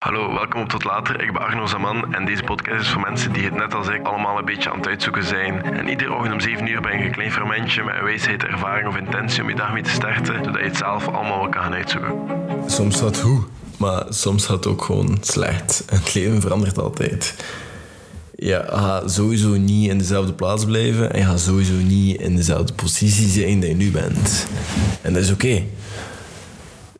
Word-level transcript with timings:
Hallo, 0.00 0.32
welkom 0.32 0.60
op 0.60 0.68
Tot 0.68 0.84
Later. 0.84 1.22
Ik 1.22 1.32
ben 1.32 1.42
Arno 1.42 1.66
Zaman 1.66 2.14
en 2.14 2.24
deze 2.24 2.42
podcast 2.42 2.80
is 2.80 2.88
voor 2.88 3.00
mensen 3.00 3.32
die 3.32 3.44
het 3.44 3.54
net 3.54 3.74
als 3.74 3.88
ik 3.88 4.06
allemaal 4.06 4.38
een 4.38 4.44
beetje 4.44 4.70
aan 4.70 4.76
het 4.76 4.86
uitzoeken 4.86 5.24
zijn. 5.24 5.62
En 5.62 5.88
iedere 5.88 6.14
ochtend 6.14 6.32
om 6.32 6.40
7 6.40 6.66
uur 6.66 6.80
ben 6.80 6.98
je 6.98 7.04
een 7.04 7.10
klein 7.10 7.32
fermentje 7.32 7.82
met 7.84 7.94
een 7.94 8.04
wijsheid, 8.04 8.44
ervaring 8.44 8.88
of 8.88 8.96
intentie 8.96 9.42
om 9.42 9.48
je 9.48 9.54
dag 9.54 9.72
mee 9.72 9.82
te 9.82 9.90
starten, 9.90 10.44
zodat 10.44 10.60
je 10.60 10.66
het 10.66 10.76
zelf 10.76 11.08
allemaal 11.08 11.40
wel 11.40 11.48
kan 11.48 11.62
gaan 11.62 11.74
uitzoeken. 11.74 12.14
Soms 12.66 13.00
gaat 13.00 13.20
goed, 13.20 13.46
maar 13.76 14.04
soms 14.08 14.46
gaat 14.46 14.66
ook 14.66 14.82
gewoon 14.82 15.18
slecht. 15.20 15.82
Het 15.90 16.14
leven 16.14 16.40
verandert 16.40 16.78
altijd. 16.78 17.34
Je 18.34 18.64
gaat 18.66 19.12
sowieso 19.12 19.48
niet 19.48 19.90
in 19.90 19.98
dezelfde 19.98 20.32
plaats 20.32 20.64
blijven 20.64 21.12
en 21.12 21.18
je 21.18 21.26
gaat 21.26 21.40
sowieso 21.40 21.74
niet 21.74 22.20
in 22.20 22.36
dezelfde 22.36 22.72
positie 22.72 23.28
zijn 23.28 23.60
dat 23.60 23.68
je 23.68 23.76
nu 23.76 23.90
bent. 23.90 24.46
En 25.02 25.12
dat 25.12 25.22
is 25.22 25.32
oké. 25.32 25.62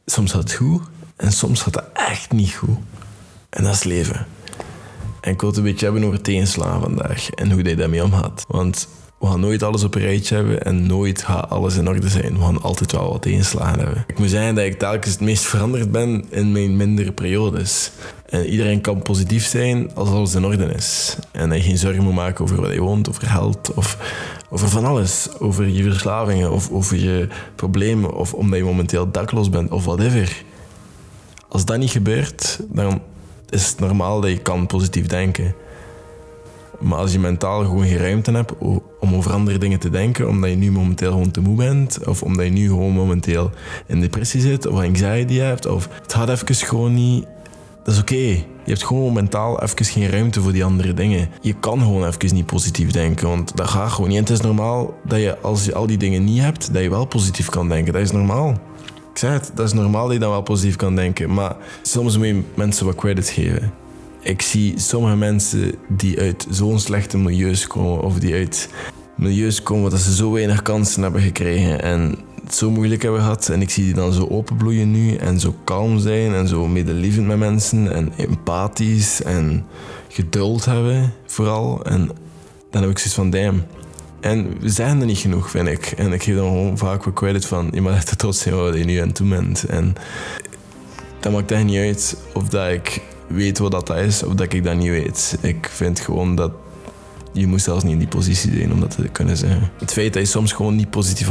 Soms 0.06 0.32
gaat 0.32 0.42
het 0.42 0.52
goed 0.52 0.82
en 1.20 1.32
soms 1.32 1.62
gaat 1.62 1.74
het 1.74 1.84
echt 1.92 2.32
niet 2.32 2.52
goed. 2.52 2.78
En 3.50 3.64
dat 3.64 3.74
is 3.74 3.84
leven. 3.84 4.26
En 5.20 5.32
ik 5.32 5.40
wil 5.40 5.48
het 5.48 5.58
een 5.58 5.64
beetje 5.64 5.84
hebben 5.84 6.04
over 6.04 6.20
tegenslagen 6.20 6.80
vandaag 6.80 7.30
en 7.30 7.50
hoe 7.50 7.64
je 7.64 7.76
daarmee 7.76 8.04
omgaat. 8.04 8.44
Want 8.48 8.88
we 9.18 9.26
gaan 9.26 9.40
nooit 9.40 9.62
alles 9.62 9.84
op 9.84 9.94
een 9.94 10.00
rijtje 10.00 10.34
hebben 10.34 10.62
en 10.62 10.86
nooit 10.86 11.22
gaat 11.22 11.50
alles 11.50 11.76
in 11.76 11.88
orde 11.88 12.08
zijn. 12.08 12.38
We 12.38 12.44
gaan 12.44 12.62
altijd 12.62 12.92
wel 12.92 13.12
wat 13.12 13.22
tegenslagen 13.22 13.78
hebben. 13.78 14.04
Ik 14.06 14.18
moet 14.18 14.30
zeggen 14.30 14.54
dat 14.54 14.64
ik 14.64 14.78
telkens 14.78 15.12
het 15.12 15.20
meest 15.20 15.44
veranderd 15.44 15.90
ben 15.92 16.24
in 16.30 16.52
mijn 16.52 16.76
mindere 16.76 17.12
periodes. 17.12 17.90
En 18.26 18.46
iedereen 18.46 18.80
kan 18.80 19.02
positief 19.02 19.46
zijn 19.46 19.94
als 19.94 20.08
alles 20.08 20.34
in 20.34 20.44
orde 20.44 20.64
is. 20.64 21.16
En 21.32 21.48
dat 21.48 21.58
je 21.58 21.64
geen 21.64 21.78
zorgen 21.78 22.02
moet 22.02 22.14
maken 22.14 22.44
over 22.44 22.60
wat 22.60 22.72
je 22.72 22.80
woont, 22.80 23.08
over 23.08 23.26
geld 23.26 23.74
of 23.74 23.98
over 24.50 24.68
van 24.68 24.84
alles. 24.84 25.28
Over 25.38 25.68
je 25.68 25.82
verslavingen 25.82 26.52
of 26.52 26.70
over 26.70 26.96
je 26.96 27.28
problemen 27.54 28.14
of 28.14 28.34
omdat 28.34 28.58
je 28.58 28.64
momenteel 28.64 29.10
dakloos 29.10 29.48
bent 29.48 29.70
of 29.70 29.84
whatever. 29.84 30.42
Als 31.50 31.64
dat 31.64 31.78
niet 31.78 31.90
gebeurt, 31.90 32.60
dan 32.68 33.00
is 33.48 33.68
het 33.68 33.80
normaal 33.80 34.20
dat 34.20 34.30
je 34.30 34.38
kan 34.38 34.66
positief 34.66 35.06
denken. 35.06 35.54
Maar 36.80 36.98
als 36.98 37.12
je 37.12 37.18
mentaal 37.18 37.64
gewoon 37.64 37.86
geen 37.86 37.96
ruimte 37.96 38.30
hebt 38.30 38.52
om 39.00 39.14
over 39.14 39.32
andere 39.32 39.58
dingen 39.58 39.78
te 39.78 39.90
denken, 39.90 40.28
omdat 40.28 40.50
je 40.50 40.56
nu 40.56 40.70
momenteel 40.70 41.10
gewoon 41.10 41.30
te 41.30 41.40
moe 41.40 41.56
bent, 41.56 42.06
of 42.06 42.22
omdat 42.22 42.44
je 42.44 42.52
nu 42.52 42.68
gewoon 42.68 42.92
momenteel 42.92 43.50
in 43.86 44.00
depressie 44.00 44.40
zit, 44.40 44.66
of 44.66 44.80
anxiety 44.80 45.34
hebt, 45.34 45.66
of 45.66 45.88
het 46.02 46.12
gaat 46.12 46.28
even 46.28 46.54
gewoon 46.54 46.94
niet, 46.94 47.26
dat 47.84 47.94
is 47.94 48.00
oké. 48.00 48.14
Je 48.64 48.76
hebt 48.76 48.84
gewoon 48.84 49.12
mentaal 49.12 49.62
even 49.62 49.84
geen 49.84 50.08
ruimte 50.08 50.40
voor 50.40 50.52
die 50.52 50.64
andere 50.64 50.94
dingen. 50.94 51.28
Je 51.40 51.52
kan 51.52 51.80
gewoon 51.80 52.06
even 52.06 52.34
niet 52.34 52.46
positief 52.46 52.90
denken, 52.90 53.28
want 53.28 53.56
dat 53.56 53.68
gaat 53.68 53.90
gewoon 53.90 54.08
niet. 54.08 54.18
En 54.18 54.24
het 54.24 54.32
is 54.32 54.40
normaal 54.40 54.94
dat 55.04 55.20
je, 55.20 55.38
als 55.38 55.64
je 55.64 55.74
al 55.74 55.86
die 55.86 55.98
dingen 55.98 56.24
niet 56.24 56.40
hebt, 56.40 56.72
dat 56.72 56.82
je 56.82 56.90
wel 56.90 57.04
positief 57.04 57.48
kan 57.48 57.68
denken. 57.68 57.92
Dat 57.92 58.02
is 58.02 58.12
normaal. 58.12 58.58
Ik 59.12 59.18
zei 59.18 59.32
het, 59.32 59.50
dat 59.54 59.66
is 59.66 59.72
normaal 59.72 60.04
dat 60.04 60.12
je 60.12 60.18
dan 60.18 60.30
wel 60.30 60.42
positief 60.42 60.76
kan 60.76 60.96
denken. 60.96 61.34
Maar 61.34 61.56
soms 61.82 62.16
moet 62.16 62.26
je 62.26 62.42
mensen 62.54 62.86
wat 62.86 62.94
credit 62.94 63.28
geven. 63.28 63.72
Ik 64.20 64.42
zie 64.42 64.78
sommige 64.78 65.16
mensen 65.16 65.74
die 65.88 66.20
uit 66.20 66.46
zo'n 66.50 66.78
slechte 66.78 67.18
milieus 67.18 67.66
komen, 67.66 68.00
of 68.00 68.18
die 68.18 68.34
uit 68.34 68.68
milieus 69.16 69.62
komen 69.62 69.90
dat 69.90 70.00
ze 70.00 70.14
zo 70.14 70.32
weinig 70.32 70.62
kansen 70.62 71.02
hebben 71.02 71.20
gekregen 71.20 71.82
en 71.82 72.18
het 72.44 72.54
zo 72.54 72.70
moeilijk 72.70 73.02
hebben 73.02 73.20
gehad. 73.20 73.48
En 73.48 73.60
ik 73.60 73.70
zie 73.70 73.84
die 73.84 73.94
dan 73.94 74.12
zo 74.12 74.26
openbloeien 74.26 74.90
nu 74.90 75.14
en 75.14 75.40
zo 75.40 75.54
kalm 75.64 75.98
zijn 75.98 76.34
en 76.34 76.48
zo 76.48 76.66
medelievend 76.66 77.26
met 77.26 77.38
mensen 77.38 77.92
en 77.92 78.12
empathisch 78.16 79.22
en 79.22 79.66
geduld 80.08 80.64
hebben, 80.64 81.12
vooral. 81.26 81.84
En 81.84 82.10
dan 82.70 82.82
heb 82.82 82.90
ik 82.90 82.98
zoiets 82.98 83.14
van, 83.14 83.30
damn. 83.30 83.62
En 84.20 84.60
we 84.60 84.68
zijn 84.68 85.00
er 85.00 85.06
niet 85.06 85.18
genoeg, 85.18 85.50
vind 85.50 85.68
ik. 85.68 85.86
En 85.86 86.12
ik 86.12 86.22
geef 86.22 86.34
dan 86.36 86.46
gewoon 86.46 86.78
vaak 86.78 87.04
wat 87.04 87.14
credit 87.14 87.46
van... 87.46 87.68
je 87.72 87.80
mag 87.80 87.94
echt 87.94 88.18
trots 88.18 88.40
zijn 88.40 88.54
wat 88.54 88.74
je 88.74 88.84
nu 88.84 88.96
aan 88.96 89.10
doen 89.12 89.28
bent. 89.28 89.64
En 89.64 89.94
dat 91.20 91.32
maakt 91.32 91.50
echt 91.50 91.64
niet 91.64 91.78
uit 91.78 92.16
of 92.34 92.48
dat 92.48 92.68
ik 92.68 93.02
weet 93.26 93.58
wat 93.58 93.70
dat 93.70 93.90
is... 93.90 94.22
of 94.22 94.34
dat 94.34 94.52
ik 94.52 94.64
dat 94.64 94.76
niet 94.76 94.88
weet. 94.88 95.38
Ik 95.40 95.68
vind 95.70 96.00
gewoon 96.00 96.34
dat... 96.34 96.52
Je 97.32 97.46
moet 97.46 97.62
zelfs 97.62 97.82
niet 97.82 97.92
in 97.92 97.98
die 97.98 98.08
positie 98.08 98.54
zijn 98.54 98.72
om 98.72 98.80
dat 98.80 98.90
te 98.90 99.08
kunnen 99.12 99.36
zeggen. 99.36 99.70
Het 99.78 99.92
feit 99.92 100.12
dat 100.12 100.22
je 100.22 100.28
soms 100.28 100.52
gewoon 100.52 100.76
niet 100.76 100.90
positief 100.90 101.30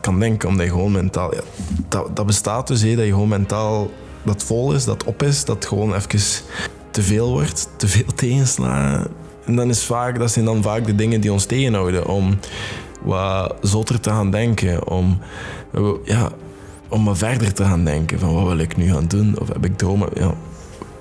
kan 0.00 0.18
denken... 0.20 0.48
omdat 0.48 0.66
je 0.66 0.72
gewoon 0.72 0.92
mentaal... 0.92 1.34
Ja, 1.34 1.42
dat, 1.88 2.16
dat 2.16 2.26
bestaat 2.26 2.66
dus, 2.66 2.82
hè, 2.82 2.96
dat 2.96 3.04
je 3.04 3.12
gewoon 3.12 3.28
mentaal... 3.28 3.90
dat 4.22 4.42
vol 4.44 4.74
is, 4.74 4.84
dat 4.84 5.04
op 5.04 5.22
is, 5.22 5.44
dat 5.44 5.66
gewoon 5.66 5.94
even 5.94 6.20
te 6.90 7.02
veel 7.02 7.30
wordt. 7.30 7.68
Te 7.76 7.88
veel 7.88 8.14
tegenslagen 8.14 9.10
en 9.44 9.56
dan 9.56 9.68
is 9.68 9.84
vaak, 9.84 10.18
dat 10.18 10.30
zijn 10.30 10.44
dan 10.44 10.62
vaak 10.62 10.86
de 10.86 10.94
dingen 10.94 11.20
die 11.20 11.32
ons 11.32 11.44
tegenhouden 11.44 12.06
om 12.06 12.38
wat 13.02 13.54
zotter 13.62 14.00
te 14.00 14.10
gaan 14.10 14.30
denken, 14.30 14.88
om, 14.88 15.18
ja, 16.04 16.30
om 16.88 17.04
wat 17.04 17.18
verder 17.18 17.52
te 17.52 17.64
gaan 17.64 17.84
denken 17.84 18.18
van 18.18 18.34
wat 18.34 18.46
wil 18.46 18.58
ik 18.58 18.76
nu 18.76 18.92
gaan 18.92 19.06
doen 19.06 19.38
of 19.38 19.48
heb 19.48 19.64
ik 19.64 19.78
dromen. 19.78 20.08
Ja, 20.14 20.34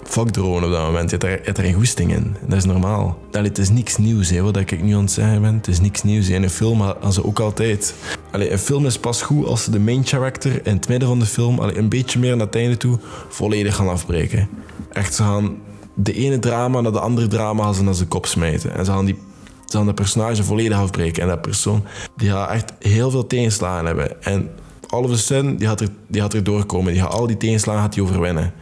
fuck 0.04 0.30
dromen 0.30 0.64
op 0.64 0.72
dat 0.72 0.86
moment. 0.86 1.10
Je 1.10 1.18
hebt 1.18 1.48
er, 1.48 1.58
er 1.58 1.66
een 1.66 1.74
goesting 1.74 2.14
in. 2.14 2.36
Dat 2.48 2.58
is 2.58 2.66
normaal. 2.66 3.20
Allee, 3.32 3.48
het 3.48 3.58
is 3.58 3.70
niks 3.70 3.98
nieuws, 3.98 4.30
hè, 4.30 4.42
wat 4.42 4.58
ik 4.58 4.84
nu 4.84 4.94
aan 4.94 5.02
het 5.02 5.12
zeggen 5.12 5.42
ben. 5.42 5.54
Het 5.56 5.68
is 5.68 5.80
niks 5.80 6.04
nieuws. 6.04 6.30
In 6.30 6.44
een 6.44 6.50
film 6.50 6.82
hadden 6.82 7.14
ze 7.14 7.26
ook 7.26 7.40
altijd... 7.40 7.94
Allee, 8.32 8.52
een 8.52 8.60
film 8.60 8.86
is 8.86 8.98
pas 8.98 9.22
goed 9.22 9.46
als 9.46 9.64
ze 9.64 9.72
de 9.72 9.80
main 9.80 10.06
character 10.06 10.68
in 10.68 10.76
het 10.76 10.88
midden 10.88 11.08
van 11.08 11.20
de 11.20 11.26
film 11.26 11.60
allee, 11.60 11.78
een 11.78 11.90
beetje 11.90 12.20
meer 12.20 12.36
naar 12.38 12.46
het 12.46 12.56
einde 12.56 12.78
toe 12.78 13.00
volledig 13.30 13.76
gaan 13.76 13.90
afbreken. 13.90 14.50
Echt, 14.92 15.14
ze 15.14 15.24
gaan 15.24 15.58
de 16.02 16.14
ene 16.14 16.40
drama 16.40 16.82
naar 16.82 16.92
de 16.92 17.00
andere 17.00 17.28
drama 17.28 17.64
gaan 17.64 17.76
ze 17.76 17.84
naar 17.84 17.94
zijn 17.94 18.08
kop 18.08 18.26
smijten. 18.26 18.76
En 18.76 18.86
ze 18.86 18.92
gaan, 18.92 19.06
die, 19.06 19.18
ze 19.66 19.78
gaan 19.78 19.86
dat 19.86 19.96
personage 19.96 20.44
volledig 20.44 20.78
afbreken. 20.78 21.22
En 21.22 21.28
dat 21.28 21.42
persoon 21.42 21.84
die 22.16 22.30
gaat 22.30 22.52
echt 22.52 22.74
heel 22.80 23.12
veel 23.12 23.28
tegenslagen 23.28 23.86
hebben. 23.86 24.24
En 24.24 24.50
all 24.88 25.04
of 25.04 25.26
die 25.28 25.68
gaat 25.68 25.82
er, 25.82 25.88
die 26.08 26.22
gaat 26.22 26.34
er 26.34 26.44
doorkomen. 26.44 26.94
Die 26.94 27.02
gaat 27.02 27.14
al 27.14 27.28
die 27.28 27.38
tegenslagen 27.38 27.82
gaat 27.82 27.94
die 27.94 28.04
overwinnen. 28.04 28.54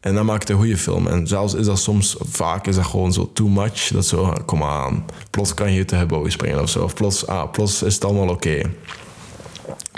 En 0.00 0.14
dat 0.14 0.24
maakt 0.24 0.48
een 0.48 0.56
goede 0.56 0.76
film. 0.76 1.06
En 1.06 1.26
zelfs 1.26 1.54
is 1.54 1.66
dat 1.66 1.78
soms, 1.78 2.16
vaak 2.18 2.66
is 2.66 2.76
dat 2.76 2.86
gewoon 2.86 3.12
zo 3.12 3.30
too 3.32 3.48
much. 3.48 3.88
Dat 3.88 4.06
zo, 4.06 4.32
kom 4.46 4.62
aan, 4.62 5.04
plots 5.30 5.54
kan 5.54 5.72
je 5.72 5.78
uit 5.78 5.88
de 5.88 5.96
gebouw 5.96 6.28
springen 6.28 6.60
of 6.60 6.68
zo. 6.68 6.82
Of 6.82 6.94
plots, 6.94 7.26
ah, 7.26 7.50
plots 7.50 7.82
is 7.82 7.94
het 7.94 8.04
allemaal 8.04 8.28
oké. 8.28 8.62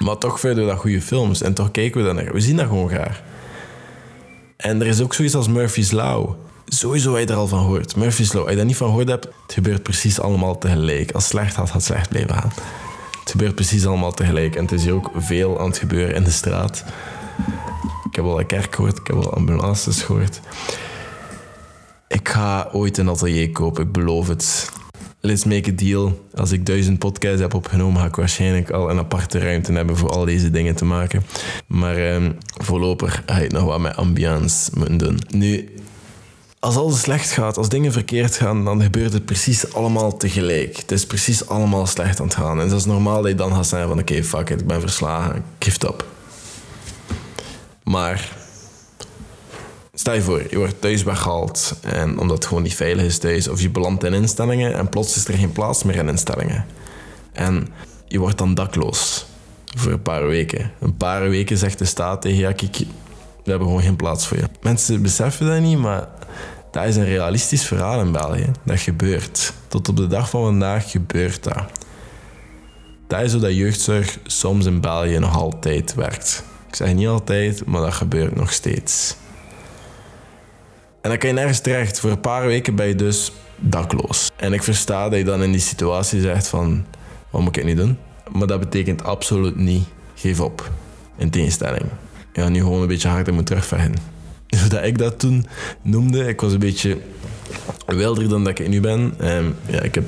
Maar 0.02 0.18
toch 0.18 0.40
vinden 0.40 0.64
we 0.64 0.70
dat 0.70 0.80
goede 0.80 1.02
films. 1.02 1.42
En 1.42 1.54
toch 1.54 1.70
kijken 1.70 2.00
we 2.00 2.06
dat 2.06 2.14
naar. 2.14 2.32
We 2.32 2.40
zien 2.40 2.56
dat 2.56 2.66
gewoon 2.66 2.88
graag. 2.88 3.22
En 4.56 4.80
er 4.80 4.86
is 4.86 5.00
ook 5.00 5.14
zoiets 5.14 5.34
als 5.34 5.48
Murphy's 5.48 5.90
Law 5.90 6.34
sowieso 6.74 7.14
heb 7.14 7.28
je 7.28 7.32
er 7.32 7.38
al 7.38 7.48
van 7.48 7.58
gehoord. 7.58 7.96
Murphy's 7.96 8.32
Law. 8.32 8.42
Als 8.42 8.50
je 8.50 8.56
daar 8.56 8.66
niet 8.66 8.76
van 8.76 8.88
gehoord 8.88 9.08
hebt, 9.08 9.24
het 9.24 9.52
gebeurt 9.52 9.82
precies 9.82 10.20
allemaal 10.20 10.58
tegelijk. 10.58 11.12
Als 11.12 11.26
slecht 11.26 11.54
gaat, 11.54 11.66
gaat 11.66 11.74
het 11.74 11.84
slecht 11.84 12.08
blijven 12.08 12.34
gaan. 12.34 12.52
Het 13.20 13.30
gebeurt 13.30 13.54
precies 13.54 13.86
allemaal 13.86 14.12
tegelijk. 14.12 14.56
En 14.56 14.62
het 14.62 14.72
is 14.72 14.84
hier 14.84 14.94
ook 14.94 15.10
veel 15.16 15.60
aan 15.60 15.66
het 15.66 15.78
gebeuren 15.78 16.14
in 16.14 16.24
de 16.24 16.30
straat. 16.30 16.84
Ik 18.08 18.16
heb 18.16 18.24
al 18.24 18.40
een 18.40 18.46
kerk 18.46 18.74
gehoord, 18.74 18.98
ik 18.98 19.06
heb 19.06 19.16
al 19.16 19.34
ambulances 19.34 20.02
gehoord. 20.02 20.40
Ik 22.08 22.28
ga 22.28 22.68
ooit 22.72 22.98
een 22.98 23.08
atelier 23.08 23.50
kopen, 23.50 23.84
ik 23.84 23.92
beloof 23.92 24.28
het. 24.28 24.70
Let's 25.20 25.44
make 25.44 25.70
a 25.70 25.74
deal. 25.74 26.26
Als 26.34 26.52
ik 26.52 26.66
duizend 26.66 26.98
podcasts 26.98 27.40
heb 27.40 27.54
opgenomen, 27.54 28.00
ga 28.00 28.06
ik 28.06 28.16
waarschijnlijk 28.16 28.70
al 28.70 28.90
een 28.90 28.98
aparte 28.98 29.38
ruimte 29.38 29.72
hebben 29.72 29.96
voor 29.96 30.10
al 30.10 30.24
deze 30.24 30.50
dingen 30.50 30.74
te 30.74 30.84
maken. 30.84 31.22
Maar 31.66 32.14
um, 32.14 32.36
voorlopig 32.60 33.22
ga 33.26 33.38
ik 33.38 33.52
nog 33.52 33.64
wat 33.64 33.80
met 33.80 33.96
ambiance 33.96 34.70
moeten 34.74 34.98
doen. 34.98 35.18
Nu, 35.30 35.68
als 36.64 36.76
alles 36.76 37.00
slecht 37.00 37.30
gaat, 37.30 37.56
als 37.56 37.68
dingen 37.68 37.92
verkeerd 37.92 38.36
gaan, 38.36 38.64
dan 38.64 38.82
gebeurt 38.82 39.12
het 39.12 39.24
precies 39.24 39.74
allemaal 39.74 40.16
tegelijk. 40.16 40.76
Het 40.76 40.92
is 40.92 41.06
precies 41.06 41.48
allemaal 41.48 41.86
slecht 41.86 42.20
aan 42.20 42.26
het 42.26 42.34
gaan. 42.34 42.60
En 42.60 42.68
dat 42.68 42.78
is 42.78 42.84
normaal 42.84 43.22
dat 43.22 43.30
je 43.30 43.36
dan 43.36 43.54
gaat 43.54 43.66
zeggen 43.66 43.88
van 43.88 43.98
oké, 43.98 44.22
fuck 44.22 44.50
it, 44.50 44.60
ik 44.60 44.66
ben 44.66 44.80
verslagen, 44.80 45.44
het 45.58 45.88
op. 45.88 46.06
Maar 47.84 48.36
stel 49.94 50.14
je 50.14 50.22
voor, 50.22 50.42
je 50.50 50.56
wordt 50.56 50.80
thuis 50.80 51.02
weggehaald 51.02 51.74
en 51.80 52.18
omdat 52.18 52.36
het 52.36 52.46
gewoon 52.46 52.62
niet 52.62 52.74
veilig 52.74 53.04
is 53.04 53.18
thuis, 53.18 53.48
of 53.48 53.60
je 53.60 53.70
belandt 53.70 54.04
in 54.04 54.14
instellingen 54.14 54.74
en 54.74 54.88
plots 54.88 55.16
is 55.16 55.28
er 55.28 55.34
geen 55.34 55.52
plaats 55.52 55.82
meer 55.82 55.96
in 55.96 56.08
instellingen. 56.08 56.66
En 57.32 57.68
je 58.06 58.18
wordt 58.18 58.38
dan 58.38 58.54
dakloos 58.54 59.26
voor 59.76 59.92
een 59.92 60.02
paar 60.02 60.26
weken. 60.26 60.72
Een 60.80 60.96
paar 60.96 61.28
weken 61.28 61.58
zegt 61.58 61.78
de 61.78 61.84
staat 61.84 62.22
tegen 62.22 62.38
ja, 62.38 62.52
kijk, 62.52 62.76
we 63.44 63.50
hebben 63.50 63.68
gewoon 63.68 63.82
geen 63.82 63.96
plaats 63.96 64.26
voor 64.26 64.36
je. 64.36 64.44
Mensen 64.60 65.02
beseffen 65.02 65.46
dat 65.46 65.60
niet, 65.60 65.78
maar 65.78 66.08
dat 66.72 66.84
is 66.84 66.96
een 66.96 67.04
realistisch 67.04 67.66
verhaal 67.66 68.00
in 68.00 68.12
België. 68.12 68.50
Dat 68.64 68.80
gebeurt. 68.80 69.52
Tot 69.68 69.88
op 69.88 69.96
de 69.96 70.06
dag 70.06 70.30
van 70.30 70.42
vandaag 70.42 70.90
gebeurt 70.90 71.42
dat. 71.42 71.64
Dat 73.06 73.20
is 73.20 73.32
hoe 73.32 73.40
dat 73.40 73.56
jeugdzorg 73.56 74.18
soms 74.24 74.66
in 74.66 74.80
België 74.80 75.18
nog 75.18 75.36
altijd 75.36 75.94
werkt. 75.94 76.44
Ik 76.68 76.74
zeg 76.76 76.94
niet 76.94 77.08
altijd, 77.08 77.66
maar 77.66 77.80
dat 77.80 77.94
gebeurt 77.94 78.34
nog 78.36 78.52
steeds. 78.52 79.16
En 81.00 81.10
dan 81.10 81.18
kan 81.18 81.28
je 81.28 81.34
nergens 81.34 81.60
terecht. 81.60 82.00
Voor 82.00 82.10
een 82.10 82.20
paar 82.20 82.46
weken 82.46 82.74
ben 82.74 82.86
je 82.86 82.94
dus 82.94 83.32
dakloos. 83.56 84.30
En 84.36 84.52
ik 84.52 84.62
versta 84.62 85.08
dat 85.08 85.18
je 85.18 85.24
dan 85.24 85.42
in 85.42 85.52
die 85.52 85.60
situatie 85.60 86.20
zegt 86.20 86.48
van... 86.48 86.84
Wat 87.30 87.40
moet 87.40 87.56
ik 87.56 87.64
nu 87.64 87.74
doen? 87.74 87.98
Maar 88.30 88.46
dat 88.46 88.60
betekent 88.60 89.04
absoluut 89.04 89.56
niet... 89.56 89.84
Geef 90.14 90.40
op. 90.40 90.70
In 91.16 91.30
tegenstelling. 91.30 91.84
Ja, 92.32 92.48
nu 92.48 92.58
gewoon 92.60 92.80
een 92.80 92.88
beetje 92.88 93.08
harder 93.08 93.34
moet 93.34 93.46
terugvechten 93.46 94.11
zodat 94.62 94.84
ik 94.84 94.98
dat 94.98 95.18
toen 95.18 95.46
noemde. 95.82 96.28
Ik 96.28 96.40
was 96.40 96.52
een 96.52 96.58
beetje 96.58 96.98
wilder 97.86 98.28
dan 98.28 98.44
dat 98.44 98.58
ik 98.58 98.68
nu 98.68 98.80
ben. 98.80 99.14
Um, 99.20 99.54
ja, 99.66 99.80
ik 99.80 99.94
heb 99.94 100.04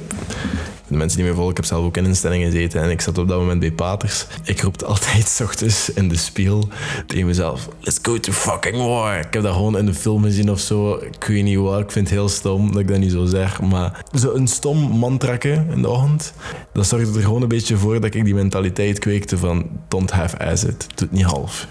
de 0.86 0.96
mensen 0.96 1.18
die 1.18 1.26
mij 1.26 1.34
volgen, 1.34 1.50
ik 1.50 1.56
heb 1.56 1.66
zelf 1.66 1.84
ook 1.84 1.96
in 1.96 2.04
instellingen 2.04 2.50
gezeten 2.50 2.82
en 2.82 2.90
ik 2.90 3.00
zat 3.00 3.18
op 3.18 3.28
dat 3.28 3.38
moment 3.38 3.60
bij 3.60 3.72
Paters. 3.72 4.26
Ik 4.44 4.60
roepte 4.60 4.84
altijd 4.84 5.28
s 5.36 5.40
ochtends 5.40 5.92
in 5.92 6.08
de 6.08 6.16
spiegel 6.16 6.68
tegen 7.06 7.26
mezelf, 7.26 7.68
let's 7.80 7.98
go 8.02 8.20
to 8.20 8.32
fucking 8.32 8.76
war. 8.76 9.18
Ik 9.18 9.32
heb 9.32 9.42
dat 9.42 9.54
gewoon 9.54 9.78
in 9.78 9.86
de 9.86 9.94
film 9.94 10.22
gezien 10.22 10.50
of 10.50 10.60
zo. 10.60 10.94
Ik 10.94 11.24
weet 11.24 11.42
niet 11.42 11.58
waar, 11.58 11.80
ik 11.80 11.90
vind 11.90 12.08
het 12.08 12.18
heel 12.18 12.28
stom 12.28 12.72
dat 12.72 12.80
ik 12.80 12.88
dat 12.88 12.98
niet 12.98 13.12
zo 13.12 13.24
zeg, 13.24 13.60
maar 13.60 14.04
zo 14.18 14.34
een 14.34 14.48
stom 14.48 14.98
mantrakken 14.98 15.66
in 15.70 15.82
de 15.82 15.88
ochtend, 15.88 16.32
dat 16.72 16.86
zorgde 16.86 17.18
er 17.18 17.24
gewoon 17.24 17.42
een 17.42 17.48
beetje 17.48 17.76
voor 17.76 18.00
dat 18.00 18.14
ik 18.14 18.24
die 18.24 18.34
mentaliteit 18.34 18.98
kweekte 18.98 19.38
van 19.38 19.66
don't 19.88 20.10
have 20.10 20.38
as 20.38 20.64
it, 20.64 20.86
doe 20.94 21.08
het 21.08 21.12
niet 21.12 21.24
half. 21.24 21.66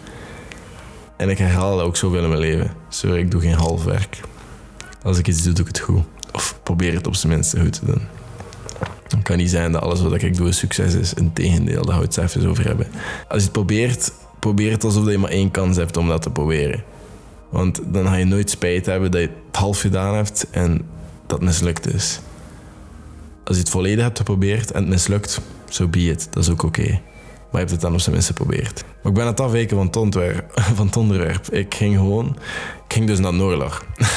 En 1.18 1.30
ik 1.30 1.38
herhaal 1.38 1.78
dat 1.78 1.86
ook 1.86 1.96
zoveel 1.96 2.24
in 2.24 2.30
mijn 2.30 2.42
leven. 2.42 2.72
Sorry, 2.90 3.20
ik 3.20 3.32
doe 3.32 3.42
geen 3.42 3.54
half 3.54 3.84
werk. 3.84 4.20
Als 5.04 5.18
ik 5.18 5.28
iets 5.28 5.44
doe, 5.44 5.54
doe 5.54 5.66
ik 5.66 5.68
het 5.68 5.80
goed. 5.80 6.04
Of 6.32 6.60
probeer 6.64 6.94
het 6.94 7.08
op 7.08 7.16
zijn 7.16 7.34
minst 7.34 7.58
goed 7.60 7.74
te 7.74 7.86
doen. 7.86 8.02
Het 9.08 9.24
kan 9.24 9.38
niet 9.38 9.50
zijn 9.50 9.72
dat 9.72 9.82
alles 9.82 10.02
wat 10.02 10.14
ik 10.22 10.36
doe 10.36 10.48
een 10.48 10.54
succes 10.54 10.94
is. 10.94 11.14
Integendeel, 11.14 11.86
daar 11.86 11.96
houdt 11.96 12.16
het 12.16 12.36
even 12.36 12.50
over 12.50 12.66
hebben. 12.66 12.88
Als 13.28 13.38
je 13.38 13.44
het 13.44 13.52
probeert, 13.52 14.12
probeer 14.40 14.72
het 14.72 14.84
alsof 14.84 15.10
je 15.10 15.18
maar 15.18 15.30
één 15.30 15.52
kans 15.52 15.78
hebt 15.78 15.98
om 15.98 16.08
dat 16.08 16.22
te 16.22 16.30
proberen. 16.30 16.84
Want 17.50 17.80
dan 17.86 18.06
ga 18.08 18.16
je 18.16 18.26
nooit 18.26 18.50
spijt 18.50 18.86
hebben 18.86 19.12
dat 19.12 19.22
je 19.22 19.28
het 19.28 19.58
half 19.58 19.80
gedaan 19.80 20.16
hebt 20.16 20.48
en 20.52 20.82
dat 21.28 21.42
mislukt 21.42 21.94
is. 21.94 22.20
Als 23.44 23.56
je 23.56 23.62
het 23.62 23.72
volledig 23.72 24.04
hebt 24.04 24.18
geprobeerd 24.18 24.72
en 24.72 24.82
het 24.82 24.90
mislukt, 24.90 25.32
zo 25.32 25.42
so 25.70 25.88
be. 25.88 26.16
Dat 26.30 26.44
is 26.44 26.50
ook 26.50 26.64
oké. 26.64 27.02
Je 27.62 27.68
hebt 27.68 27.72
het 27.72 27.82
dan 27.82 27.94
op 27.94 28.00
zijn 28.00 28.12
minst 28.12 28.28
geprobeerd. 28.28 28.84
Maar 29.02 29.12
ik 29.12 29.18
ben 29.18 29.28
het 29.28 29.40
afweken 29.40 29.78
van 29.78 29.86
het 29.86 29.96
onderwerp. 29.96 30.52
Van 30.76 30.86
het 30.86 30.98
onderwerp. 30.98 31.50
Ik 31.50 31.74
ging 31.74 31.96
gewoon... 31.96 32.38
Ik 32.88 32.94
ging 32.94 33.08
dus 33.08 33.20
naar 33.20 33.34
Noorlag. 33.34 33.84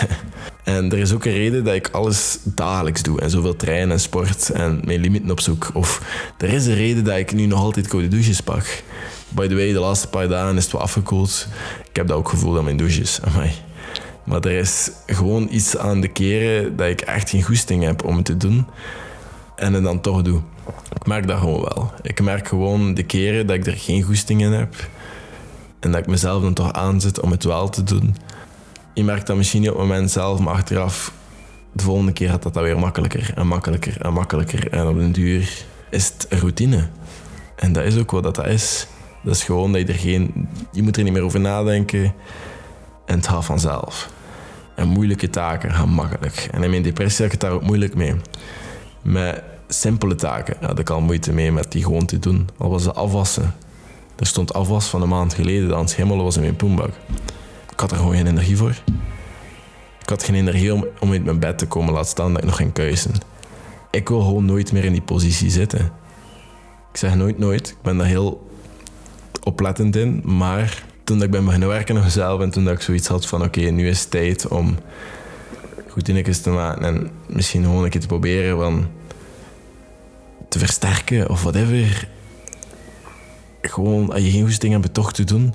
En 0.67 0.93
er 0.93 0.99
is 0.99 1.15
ook 1.15 1.25
een 1.25 1.33
reden 1.33 1.65
dat 1.65 1.75
ik 1.75 1.89
alles 1.89 2.39
dagelijks 2.43 3.03
doe. 3.03 3.21
En 3.21 3.31
zoveel 3.31 3.57
trainen 3.57 3.91
en 3.91 4.01
sport 4.01 4.51
en 4.51 4.81
mijn 4.85 5.01
limieten 5.01 5.31
opzoek. 5.31 5.71
Of 5.73 6.03
er 6.39 6.49
is 6.49 6.67
een 6.67 6.75
reden 6.75 7.05
dat 7.05 7.17
ik 7.17 7.33
nu 7.33 7.47
nog 7.47 7.61
altijd 7.61 7.89
koude 7.89 8.09
douches 8.09 8.41
pak. 8.41 8.83
By 9.29 9.47
the 9.47 9.55
way, 9.55 9.73
de 9.73 9.79
laatste 9.79 10.09
paar 10.09 10.29
dagen 10.29 10.57
is 10.57 10.63
het 10.63 10.73
wel 10.73 10.81
afgekoeld. 10.81 11.49
Ik 11.89 11.97
heb 11.97 12.07
dat 12.07 12.17
ook 12.17 12.29
gevoeld 12.29 12.59
aan 12.59 12.65
mijn 12.65 12.77
douches. 12.77 13.21
Amai. 13.27 13.51
Maar 14.25 14.41
er 14.41 14.59
is 14.59 14.91
gewoon 15.07 15.49
iets 15.51 15.77
aan 15.77 16.01
de 16.01 16.09
keren 16.09 16.77
dat 16.77 16.89
ik 16.89 17.01
echt 17.01 17.31
geen 17.31 17.43
goesting 17.43 17.85
heb 17.85 18.05
om 18.05 18.17
het 18.17 18.25
te 18.25 18.37
doen. 18.37 18.67
En 19.57 19.73
het 19.73 19.83
dan 19.83 20.01
toch 20.01 20.23
doe. 20.23 20.41
Ik 20.95 21.07
merk 21.07 21.27
dat 21.27 21.39
gewoon 21.39 21.61
wel. 21.61 21.93
Ik 22.03 22.23
merk 22.23 22.49
gewoon 22.49 22.95
de 22.95 23.03
keren 23.03 23.47
dat 23.47 23.57
ik 23.57 23.67
er 23.67 23.77
geen 23.77 24.03
goesting 24.03 24.41
in 24.41 24.53
heb. 24.53 24.75
En 25.81 25.91
dat 25.91 26.01
ik 26.01 26.07
mezelf 26.07 26.43
dan 26.43 26.55
toch 26.55 26.73
aanzet 26.73 27.21
om 27.21 27.31
het 27.31 27.45
wel 27.45 27.69
te 27.69 27.83
doen 27.83 28.17
je 28.97 29.05
merkt 29.05 29.27
dat 29.27 29.37
misschien 29.37 29.61
niet 29.61 29.71
op 29.71 29.79
het 29.79 29.87
moment 29.87 30.11
zelf, 30.11 30.39
maar 30.39 30.55
achteraf, 30.55 31.13
de 31.73 31.83
volgende 31.83 32.13
keer 32.13 32.29
gaat 32.29 32.43
dat, 32.43 32.55
dat 32.55 32.63
weer 32.63 32.79
makkelijker 32.79 33.33
en 33.35 33.47
makkelijker 33.47 34.01
en 34.01 34.13
makkelijker. 34.13 34.71
En 34.71 34.87
op 34.87 34.99
den 34.99 35.13
duur 35.13 35.65
is 35.91 36.07
het 36.07 36.27
routine. 36.31 36.89
En 37.57 37.73
dat 37.73 37.85
is 37.85 37.99
ook 37.99 38.11
wat 38.11 38.23
dat 38.23 38.47
is. 38.47 38.87
Dat 39.23 39.35
is 39.35 39.45
gewoon 39.45 39.73
dat 39.73 39.81
je 39.81 39.87
er 39.87 39.99
geen... 39.99 40.49
Je 40.73 40.83
moet 40.83 40.97
er 40.97 41.03
niet 41.03 41.13
meer 41.13 41.23
over 41.23 41.41
nadenken. 41.41 42.15
En 43.07 43.17
het 43.17 43.29
gaat 43.29 43.45
vanzelf. 43.45 44.11
En 44.75 44.89
moeilijke 44.89 45.31
taken 45.31 45.75
gaan 45.75 45.89
makkelijk. 45.89 46.49
En 46.53 46.63
in 46.63 46.71
mijn 46.71 46.83
depressie 46.83 47.25
had 47.25 47.35
ik 47.35 47.41
het 47.41 47.51
daar 47.51 47.59
ook 47.59 47.67
moeilijk 47.67 47.95
mee. 47.95 48.15
Met 49.03 49.43
simpele 49.69 50.15
taken 50.15 50.57
had 50.61 50.79
ik 50.79 50.91
al 50.91 51.01
moeite 51.01 51.33
mee 51.33 51.53
met 51.53 51.73
die 51.73 51.83
gewoon 51.83 52.07
te 52.07 52.19
doen. 52.19 52.49
Al 52.57 52.71
was 52.71 52.83
ze 52.83 52.93
afwassen. 52.93 53.55
Er 54.17 54.27
stond 54.27 54.53
afwas 54.55 54.87
van 54.87 55.03
een 55.03 55.09
maand 55.09 55.35
geleden 55.35 55.69
dat 55.69 55.79
aan 55.99 56.09
het 56.09 56.23
was 56.23 56.37
in 56.37 56.43
mijn 56.43 56.57
poembak. 56.57 56.91
Ik 57.73 57.81
had 57.81 57.91
er 57.91 57.97
gewoon 57.97 58.15
geen 58.15 58.27
energie 58.27 58.57
voor. 58.57 58.75
Ik 60.01 60.09
had 60.09 60.23
geen 60.23 60.35
energie 60.35 60.75
om, 60.75 60.87
om 61.01 61.13
uit 61.13 61.25
mijn 61.25 61.39
bed 61.39 61.59
te 61.59 61.67
komen, 61.67 61.93
laat 61.93 62.09
staan 62.09 62.33
dat 62.33 62.43
ik 62.43 62.49
nog 62.49 62.57
ging 62.57 62.73
kuisen. 62.73 63.13
Ik 63.91 64.09
wil 64.09 64.21
gewoon 64.21 64.45
nooit 64.45 64.73
meer 64.73 64.85
in 64.85 64.93
die 64.93 65.03
positie 65.03 65.51
zitten. 65.51 65.93
Ik 66.93 66.97
zeg 66.97 67.15
nooit 67.15 67.39
nooit, 67.39 67.69
ik 67.69 67.83
ben 67.83 67.97
daar 67.97 68.07
heel 68.07 68.51
oplettend 69.43 69.97
in, 69.97 70.23
maar 70.25 70.85
toen 71.05 71.23
ik 71.23 71.31
ben 71.31 71.45
beginnen 71.45 71.69
werken 71.69 71.97
aan 71.97 72.03
mezelf 72.03 72.41
en 72.41 72.51
toen 72.51 72.65
dat 72.65 72.75
ik 72.75 72.81
zoiets 72.81 73.09
had 73.09 73.27
van 73.27 73.43
oké, 73.43 73.61
nu 73.61 73.89
is 73.89 74.01
het 74.01 74.11
tijd 74.11 74.49
om 74.49 74.77
goed 75.89 76.07
dingetjes 76.07 76.41
te 76.41 76.51
maken 76.51 76.85
en 76.85 77.11
misschien 77.27 77.63
gewoon 77.65 77.85
een 77.85 77.91
keer 77.91 78.01
te 78.01 78.07
proberen 78.07 78.57
van 78.59 78.87
te 80.59 80.65
versterken 80.65 81.31
of 81.31 81.43
whatever. 81.43 82.09
Gewoon, 83.61 84.23
je 84.23 84.31
geen 84.31 84.55
dingen 84.59 84.81
hebt, 84.81 84.95
toch 84.95 85.13
te 85.13 85.25
doen 85.25 85.55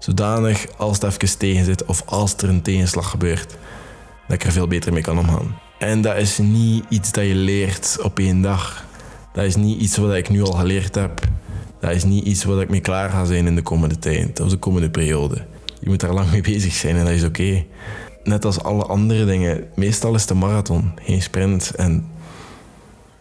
Zodanig 0.00 0.66
als 0.76 1.00
het 1.00 1.22
even 1.22 1.38
tegen 1.38 1.64
zit 1.64 1.84
of 1.84 2.02
als 2.06 2.34
er 2.36 2.48
een 2.48 2.62
tegenslag 2.62 3.10
gebeurt, 3.10 3.56
dat 4.26 4.36
ik 4.36 4.44
er 4.44 4.52
veel 4.52 4.66
beter 4.66 4.92
mee 4.92 5.02
kan 5.02 5.18
omgaan. 5.18 5.58
En 5.78 6.00
dat 6.00 6.16
is 6.16 6.38
niet 6.38 6.84
iets 6.88 7.12
dat 7.12 7.24
je 7.24 7.34
leert 7.34 7.98
op 8.02 8.18
één 8.18 8.42
dag. 8.42 8.86
Dat 9.32 9.44
is 9.44 9.56
niet 9.56 9.80
iets 9.80 9.96
wat 9.96 10.14
ik 10.14 10.28
nu 10.28 10.42
al 10.42 10.52
geleerd 10.52 10.94
heb. 10.94 11.20
Dat 11.80 11.90
is 11.90 12.04
niet 12.04 12.24
iets 12.24 12.44
wat 12.44 12.60
ik 12.60 12.68
mee 12.68 12.80
klaar 12.80 13.10
ga 13.10 13.24
zijn 13.24 13.46
in 13.46 13.54
de 13.54 13.62
komende 13.62 13.98
tijd 13.98 14.40
of 14.40 14.48
de 14.48 14.56
komende 14.56 14.90
periode. 14.90 15.46
Je 15.80 15.88
moet 15.88 16.00
daar 16.00 16.12
lang 16.12 16.30
mee 16.30 16.42
bezig 16.42 16.72
zijn 16.72 16.96
en 16.96 17.04
dat 17.04 17.14
is 17.14 17.24
oké. 17.24 17.64
Net 18.24 18.44
als 18.44 18.62
alle 18.62 18.84
andere 18.84 19.24
dingen. 19.24 19.64
Meestal 19.74 20.14
is 20.14 20.28
een 20.28 20.38
marathon, 20.38 20.92
geen 21.02 21.22
sprint. 21.22 21.70
En 21.74 21.92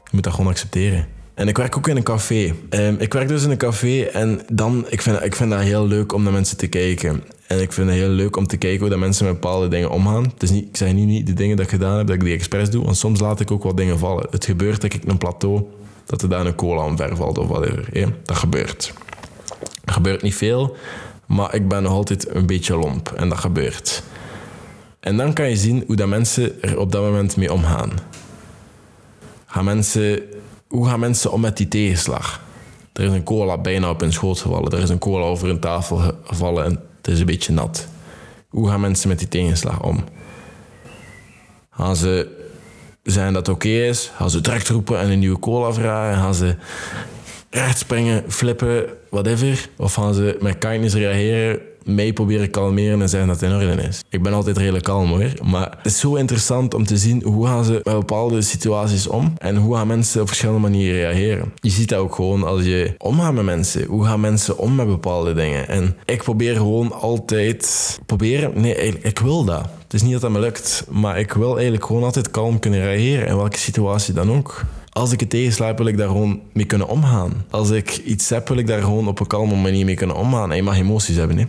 je 0.04 0.10
moet 0.12 0.24
dat 0.24 0.34
gewoon 0.34 0.52
accepteren. 0.52 1.08
En 1.40 1.48
ik 1.48 1.58
werk 1.58 1.78
ook 1.78 1.88
in 1.88 1.98
een 1.98 2.04
café. 2.04 2.54
Um, 2.70 2.96
ik 3.00 3.14
werk 3.14 3.28
dus 3.28 3.44
in 3.44 3.50
een 3.50 3.58
café 3.58 4.02
en 4.02 4.42
dan, 4.52 4.86
ik 4.90 5.02
vind, 5.02 5.24
ik 5.24 5.36
vind 5.36 5.50
dat 5.50 5.60
heel 5.60 5.88
leuk 5.88 6.14
om 6.14 6.24
naar 6.24 6.34
mensen 6.34 6.58
te 6.58 6.68
kijken. 6.68 7.24
En 7.48 7.62
ik 7.62 7.74
vind 7.74 7.90
het 7.90 7.98
heel 7.98 8.10
leuk 8.10 8.36
om 8.36 8.48
te 8.48 8.58
kijken 8.58 8.80
hoe 8.80 8.90
dat 8.90 9.00
mensen 9.00 9.26
met 9.26 9.34
bepaalde 9.34 9.68
dingen 9.68 9.90
omgaan. 9.90 10.24
Het 10.24 10.44
is 10.44 10.50
niet, 10.50 10.68
ik 10.68 10.78
zeg 10.78 10.94
nu 10.94 11.02
niet 11.06 11.28
de 11.28 11.34
dingen 11.34 11.56
dat 11.56 11.66
ik 11.66 11.72
gedaan 11.72 11.98
heb, 11.98 12.08
dat 12.08 12.16
ik 12.16 12.24
die 12.24 12.34
expres 12.34 12.70
doe. 12.70 12.84
Want 12.84 12.98
soms 12.98 13.20
laat 13.20 13.40
ik 13.40 13.52
ook 13.52 13.64
wat 13.64 13.78
dingen 13.78 14.00
vallen. 14.00 14.28
Het 14.32 14.46
gebeurt 14.46 14.82
dat 14.82 14.94
ik 14.94 15.04
een 15.06 15.18
plateau, 15.18 15.64
dat 16.06 16.22
er 16.22 16.30
daar 16.30 16.46
een 16.46 16.56
cola 16.56 16.86
omver 16.86 17.16
valt 17.16 17.38
of 17.38 17.48
whatever. 17.48 17.88
Ja, 17.92 18.08
dat 18.24 18.38
gebeurt. 18.38 18.94
Er 19.86 19.94
gebeurt 19.94 20.22
niet 20.22 20.36
veel, 20.36 20.76
maar 21.26 21.56
ik 21.56 21.68
ben 21.68 21.84
nog 21.84 21.92
altijd 21.92 22.36
een 22.36 22.46
beetje 22.46 22.78
lomp. 22.78 23.14
En 23.16 23.30
dat 23.30 23.38
gebeurt. 23.38 24.04
En 25.00 25.18
dan 25.18 25.34
kan 25.34 25.50
je 25.50 25.58
zien 25.58 25.84
hoe 25.88 25.96
dat 25.96 26.08
mensen 26.08 26.62
er 26.62 26.80
op 26.80 26.92
dat 26.92 27.02
moment 27.02 27.38
mee 27.38 27.54
omgaan. 27.54 27.92
Gaan 29.46 29.66
mensen 29.66 30.22
hoe 30.70 30.88
gaan 30.88 31.00
mensen 31.00 31.32
om 31.32 31.42
met 31.42 31.58
die 31.58 31.68
tegenslag? 31.68 32.42
Er 32.94 33.04
is 33.04 33.12
een 33.12 33.24
cola 33.24 33.58
bijna 33.58 33.90
op 33.90 34.00
hun 34.00 34.14
schoot 34.14 34.40
gevallen. 34.40 34.72
Er 34.72 34.80
is 34.80 34.90
een 34.90 35.00
cola 35.00 35.26
over 35.26 35.48
hun 35.48 35.60
tafel 35.60 36.02
gevallen 36.24 36.66
en 36.66 36.80
het 36.98 37.08
is 37.08 37.20
een 37.20 37.26
beetje 37.26 37.54
nat. 37.54 37.88
Hoe 38.50 38.70
gaan 38.70 38.82
mensen 38.82 39.10
met 39.10 39.20
die 39.20 39.28
tegenslag 39.28 39.84
om? 39.84 40.04
Gaan 41.70 41.96
ze 41.96 42.38
zijn 43.04 43.34
dat 43.34 43.48
oké 43.48 43.68
is? 43.68 44.12
Gaan 44.16 44.30
ze 44.30 44.42
direct 44.42 44.68
roepen 44.68 45.00
en 45.00 45.10
een 45.10 45.20
nieuwe 45.20 45.40
cola 45.40 45.74
vragen? 45.74 46.18
Gaan 46.18 46.34
ze 46.34 46.56
recht 47.50 47.78
springen, 47.78 48.24
flippen, 48.28 48.86
whatever? 49.10 49.70
Of 49.78 49.94
gaan 49.94 50.14
ze 50.14 50.38
met 50.40 50.58
kindness 50.58 50.96
reageren 50.96 51.60
mij 51.90 52.14
proberen 52.14 52.50
kalmeren 52.50 53.02
en 53.02 53.10
zeggen 53.10 53.28
dat 53.28 53.40
het 53.40 53.50
in 53.50 53.56
orde 53.56 53.82
is. 53.82 54.04
Ik 54.10 54.24
ben 54.24 54.34
altijd 54.34 54.58
redelijk 54.58 54.84
kalm 54.84 55.10
hoor. 55.10 55.32
Maar 55.44 55.74
het 55.78 55.86
is 55.86 56.00
zo 56.00 56.16
interessant 56.16 56.74
om 56.74 56.86
te 56.86 56.98
zien 56.98 57.24
hoe 57.24 57.48
gaan 57.48 57.64
ze 57.64 57.72
met 57.72 57.84
bepaalde 57.84 58.42
situaties 58.42 59.08
om 59.08 59.34
en 59.38 59.56
hoe 59.56 59.76
gaan 59.76 59.88
mensen 59.88 60.22
op 60.22 60.28
verschillende 60.28 60.62
manieren 60.62 61.00
reageren. 61.00 61.54
Je 61.56 61.70
ziet 61.70 61.90
dat 61.90 62.00
ook 62.00 62.16
gewoon 62.16 62.44
als 62.44 62.64
je 62.64 62.96
omgaat 62.98 63.34
met 63.34 63.44
mensen. 63.44 63.86
Hoe 63.86 64.06
gaan 64.06 64.20
mensen 64.20 64.58
om 64.58 64.76
met 64.76 64.88
bepaalde 64.88 65.34
dingen? 65.34 65.68
En 65.68 65.98
ik 66.06 66.24
probeer 66.24 66.56
gewoon 66.56 66.92
altijd... 66.92 68.00
Proberen? 68.06 68.52
Nee, 68.62 69.00
ik 69.02 69.20
wil 69.20 69.44
dat. 69.44 69.70
Het 69.84 69.94
is 69.94 70.02
niet 70.02 70.12
dat 70.12 70.22
dat 70.22 70.32
me 70.32 70.40
lukt, 70.40 70.86
maar 70.90 71.20
ik 71.20 71.34
wil 71.34 71.54
eigenlijk 71.54 71.86
gewoon 71.86 72.04
altijd 72.04 72.32
kalm 72.32 72.60
kunnen 72.60 72.80
reageren 72.80 73.28
in 73.28 73.36
welke 73.36 73.58
situatie 73.58 74.14
dan 74.14 74.32
ook 74.32 74.66
als 75.00 75.12
ik 75.12 75.20
het 75.20 75.30
tegenslaap, 75.30 75.78
wil 75.78 75.88
ik 75.88 75.98
daar 75.98 76.08
gewoon 76.08 76.42
mee 76.54 76.66
kunnen 76.66 76.88
omgaan. 76.88 77.46
Als 77.50 77.70
ik 77.70 77.98
iets 77.98 78.30
heb, 78.30 78.48
wil 78.48 78.58
ik 78.58 78.68
daar 78.68 78.82
gewoon 78.82 79.08
op 79.08 79.20
een 79.20 79.28
kalme 79.28 79.56
manier 79.56 79.86
mee 79.86 79.96
kunnen 79.96 80.16
omgaan. 80.16 80.50
En 80.50 80.56
je 80.56 80.64
mag 80.64 80.78
emoties 80.78 81.16
hebben, 81.16 81.38
hè. 81.38 81.46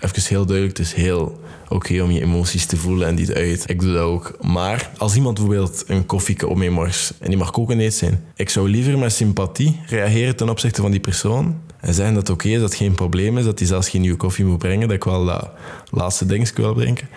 Even 0.00 0.22
heel 0.28 0.46
duidelijk, 0.46 0.78
het 0.78 0.86
is 0.86 0.94
heel 0.94 1.40
oké 1.68 2.02
om 2.02 2.10
je 2.10 2.20
emoties 2.20 2.66
te 2.66 2.76
voelen 2.76 3.08
en 3.08 3.14
die 3.14 3.26
te 3.26 3.34
uit. 3.34 3.70
Ik 3.70 3.80
doe 3.80 3.92
dat 3.92 4.02
ook. 4.02 4.36
Maar 4.40 4.90
als 4.98 5.16
iemand 5.16 5.34
bijvoorbeeld 5.34 5.84
een 5.86 6.06
koffieke 6.06 6.48
op 6.48 6.56
mij 6.56 6.70
mors 6.70 7.12
en 7.18 7.28
die 7.28 7.38
mag 7.38 7.50
koken 7.50 7.92
zijn, 7.92 8.24
ik 8.34 8.48
zou 8.48 8.68
liever 8.68 8.98
met 8.98 9.12
sympathie 9.12 9.80
reageren 9.86 10.36
ten 10.36 10.48
opzichte 10.48 10.80
van 10.80 10.90
die 10.90 11.00
persoon 11.00 11.56
en 11.80 11.94
zeggen 11.94 12.14
dat 12.14 12.28
het 12.28 12.36
oké 12.36 12.48
is, 12.48 12.60
dat 12.60 12.68
het 12.68 12.74
geen 12.74 12.94
probleem 12.94 13.38
is, 13.38 13.44
dat 13.44 13.58
hij 13.58 13.68
zelfs 13.68 13.88
geen 13.88 14.00
nieuwe 14.00 14.16
koffie 14.16 14.44
moet 14.44 14.58
brengen, 14.58 14.88
dat 14.88 14.96
ik 14.96 15.04
wel 15.04 15.24
dat 15.24 15.50
laatste 15.90 16.26
dingetje 16.26 16.62
wil 16.62 16.74
drinken. 16.74 17.08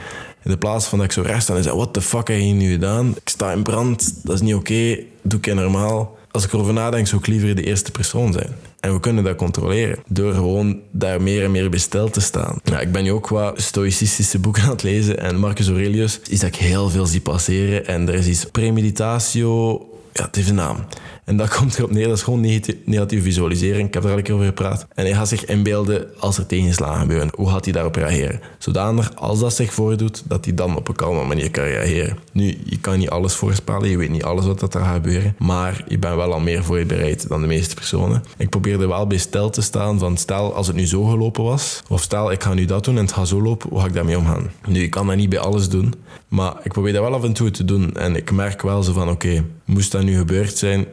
In 0.43 0.51
de 0.51 0.57
plaats 0.57 0.85
van 0.85 0.97
dat 0.97 1.07
ik 1.07 1.13
zo 1.13 1.21
recht 1.21 1.43
sta 1.43 1.55
en 1.55 1.63
zeg, 1.63 1.73
what 1.73 1.93
the 1.93 2.01
fuck 2.01 2.27
heb 2.27 2.37
je 2.37 2.43
nu 2.43 2.71
gedaan? 2.71 3.09
Ik 3.09 3.29
sta 3.29 3.51
in 3.51 3.63
brand, 3.63 4.13
dat 4.23 4.35
is 4.35 4.41
niet 4.41 4.55
oké, 4.55 4.97
doe 5.21 5.39
ik 5.39 5.53
normaal. 5.53 6.17
Als 6.31 6.43
ik 6.43 6.53
erover 6.53 6.73
nadenk, 6.73 7.07
zou 7.07 7.21
ik 7.21 7.27
liever 7.27 7.55
de 7.55 7.63
eerste 7.63 7.91
persoon 7.91 8.33
zijn. 8.33 8.55
En 8.79 8.93
we 8.93 8.99
kunnen 8.99 9.23
dat 9.23 9.35
controleren 9.35 9.99
door 10.07 10.33
gewoon 10.33 10.79
daar 10.91 11.21
meer 11.21 11.43
en 11.43 11.51
meer 11.51 11.69
bij 11.69 11.79
stil 11.79 12.09
te 12.09 12.21
staan. 12.21 12.59
Ja, 12.63 12.79
ik 12.79 12.91
ben 12.91 13.03
nu 13.03 13.11
ook 13.11 13.27
wat 13.27 13.61
stoïcistische 13.61 14.39
boeken 14.39 14.63
aan 14.63 14.69
het 14.69 14.83
lezen 14.83 15.19
en 15.19 15.39
Marcus 15.39 15.67
Aurelius 15.67 16.19
is 16.29 16.39
dat 16.39 16.49
ik 16.49 16.55
heel 16.55 16.89
veel 16.89 17.05
zie 17.05 17.21
passeren. 17.21 17.87
En 17.87 18.07
er 18.07 18.13
is 18.13 18.27
iets 18.27 18.45
premeditatio 18.45 19.85
ja, 20.13 20.25
het 20.25 20.35
heeft 20.35 20.49
een 20.49 20.55
naam. 20.55 20.85
En 21.31 21.37
dat 21.37 21.57
komt 21.57 21.77
erop 21.77 21.91
neer, 21.91 22.07
dat 22.07 22.17
is 22.17 22.23
gewoon 22.23 22.41
negatieve 22.85 23.23
visualisering. 23.23 23.87
Ik 23.87 23.93
heb 23.93 24.03
er 24.03 24.11
al 24.11 24.17
een 24.17 24.23
keer 24.23 24.33
over 24.33 24.45
gepraat. 24.45 24.87
En 24.93 25.05
hij 25.05 25.13
gaat 25.13 25.27
zich 25.27 25.45
inbeelden 25.45 26.07
als 26.19 26.37
er 26.37 26.45
tegenslagen 26.45 26.99
gebeuren. 27.01 27.29
Hoe 27.35 27.49
gaat 27.49 27.63
hij 27.63 27.73
daarop 27.73 27.95
reageren? 27.95 28.39
Zodanig, 28.57 29.15
als 29.15 29.39
dat 29.39 29.53
zich 29.53 29.73
voordoet, 29.73 30.23
dat 30.27 30.45
hij 30.45 30.53
dan 30.53 30.75
op 30.75 30.87
een 30.87 30.95
kalme 30.95 31.23
manier 31.23 31.51
kan 31.51 31.63
reageren. 31.63 32.17
Nu, 32.31 32.57
je 32.65 32.79
kan 32.79 32.97
niet 32.97 33.09
alles 33.09 33.33
voorspellen, 33.33 33.89
je 33.89 33.97
weet 33.97 34.09
niet 34.09 34.23
alles 34.23 34.45
wat 34.45 34.61
er 34.61 34.81
gaat 34.81 34.93
gebeuren. 34.93 35.35
Maar 35.37 35.83
je 35.87 35.99
bent 35.99 36.15
wel 36.15 36.33
al 36.33 36.39
meer 36.39 36.63
voorbereid 36.63 37.27
dan 37.27 37.41
de 37.41 37.47
meeste 37.47 37.75
personen. 37.75 38.23
Ik 38.37 38.49
probeerde 38.49 38.87
wel 38.87 39.07
bij 39.07 39.17
stel 39.17 39.49
te 39.49 39.61
staan 39.61 39.99
van 39.99 40.17
stel 40.17 40.53
als 40.53 40.67
het 40.67 40.75
nu 40.75 40.87
zo 40.87 41.03
gelopen 41.03 41.43
was. 41.43 41.83
Of 41.87 42.01
stel 42.01 42.31
ik 42.31 42.43
ga 42.43 42.53
nu 42.53 42.65
dat 42.65 42.85
doen 42.85 42.97
en 42.97 43.03
het 43.03 43.13
gaat 43.13 43.27
zo 43.27 43.41
lopen, 43.41 43.69
hoe 43.69 43.79
ga 43.79 43.85
ik 43.85 43.93
daarmee 43.93 44.17
omgaan? 44.17 44.51
Nu, 44.67 44.81
ik 44.81 44.91
kan 44.91 45.07
dat 45.07 45.15
niet 45.15 45.29
bij 45.29 45.39
alles 45.39 45.69
doen. 45.69 45.93
Maar 46.27 46.53
ik 46.63 46.71
probeer 46.71 46.93
dat 46.93 47.01
wel 47.03 47.13
af 47.13 47.23
en 47.23 47.33
toe 47.33 47.51
te 47.51 47.65
doen. 47.65 47.93
En 47.93 48.15
ik 48.15 48.31
merk 48.31 48.61
wel 48.61 48.83
zo 48.83 48.93
van 48.93 49.09
oké, 49.09 49.45
moest 49.65 49.91
dat 49.91 50.03
nu 50.03 50.17
gebeurd 50.17 50.57
zijn, 50.57 50.85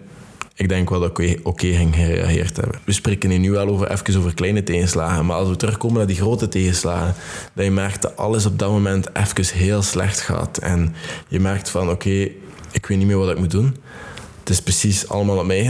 ik 0.58 0.68
denk 0.68 0.90
wel 0.90 1.00
dat 1.00 1.18
ik 1.18 1.40
oké 1.42 1.66
ging 1.66 1.94
gereageerd 1.94 2.56
hebben. 2.56 2.80
We 2.84 2.92
spreken 2.92 3.30
hier 3.30 3.38
nu 3.38 3.50
wel 3.50 3.68
over, 3.68 3.90
even 3.90 4.18
over 4.18 4.34
kleine 4.34 4.62
tegenslagen. 4.62 5.26
Maar 5.26 5.36
als 5.36 5.48
we 5.48 5.56
terugkomen 5.56 5.96
naar 5.96 6.06
die 6.06 6.16
grote 6.16 6.48
tegenslagen, 6.48 7.14
dat 7.54 7.64
je 7.64 7.70
merkt 7.70 8.02
dat 8.02 8.16
alles 8.16 8.46
op 8.46 8.58
dat 8.58 8.70
moment 8.70 9.08
even 9.12 9.58
heel 9.58 9.82
slecht 9.82 10.20
gaat. 10.20 10.58
En 10.58 10.94
je 11.28 11.40
merkt 11.40 11.70
van, 11.70 11.90
oké, 11.90 12.28
ik 12.70 12.86
weet 12.86 12.98
niet 12.98 13.06
meer 13.06 13.18
wat 13.18 13.30
ik 13.30 13.38
moet 13.38 13.50
doen. 13.50 13.76
Het 14.38 14.48
is 14.48 14.62
precies 14.62 15.08
allemaal 15.08 15.38
op 15.38 15.46
mij 15.46 15.64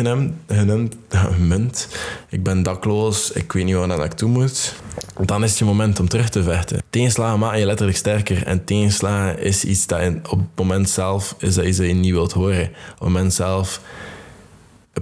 gemunt. 1.08 1.88
Ik 2.28 2.42
ben 2.42 2.62
dakloos, 2.62 3.32
ik 3.32 3.52
weet 3.52 3.64
niet 3.64 3.74
waar 3.74 4.04
ik 4.04 4.12
toe 4.12 4.28
moet. 4.28 4.74
Dan 5.20 5.44
is 5.44 5.50
het 5.50 5.58
je 5.58 5.64
moment 5.64 6.00
om 6.00 6.08
terug 6.08 6.28
te 6.28 6.42
vechten. 6.42 6.82
Tegenslagen 6.90 7.38
maken 7.38 7.58
je 7.58 7.66
letterlijk 7.66 7.98
sterker. 7.98 8.46
En 8.46 8.64
tegenslagen 8.64 9.42
is 9.42 9.64
iets 9.64 9.86
dat 9.86 10.00
je, 10.00 10.20
op 10.30 10.38
het 10.38 10.48
moment 10.56 10.90
zelf 10.90 11.34
is 11.38 11.54
dat 11.54 11.64
je 11.76 11.82
niet 11.82 12.12
wilt 12.12 12.32
horen. 12.32 12.64
Op 12.64 12.98
het 12.98 13.00
moment 13.00 13.34
zelf 13.34 13.80